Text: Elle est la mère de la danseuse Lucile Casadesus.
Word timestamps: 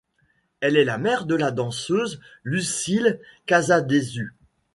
Elle 0.61 0.77
est 0.77 0.83
la 0.83 0.97
mère 0.97 1.27
de 1.27 1.35
la 1.35 1.51
danseuse 1.51 2.19
Lucile 2.43 3.19
Casadesus. 3.45 4.33